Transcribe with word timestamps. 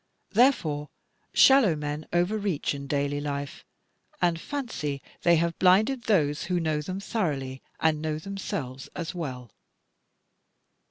Therefore 0.31 0.89
shallow 1.31 1.75
men 1.75 2.07
overreach 2.11 2.73
in 2.73 2.87
daily 2.87 3.21
life, 3.21 3.63
and 4.19 4.41
fancy 4.41 4.99
they 5.21 5.35
have 5.35 5.59
blinded 5.59 6.05
those 6.05 6.45
who 6.45 6.59
know 6.59 6.81
them 6.81 6.99
thoroughly, 6.99 7.61
and 7.79 8.01
know 8.01 8.17
themselves 8.17 8.89
as 8.95 9.13
well. 9.13 9.51